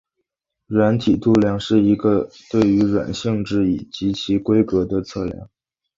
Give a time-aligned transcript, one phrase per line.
[0.65, 5.49] 软体度量是一个对于软体性质及其规格的量测。